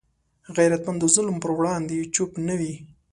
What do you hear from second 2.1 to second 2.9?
چوپ نه وي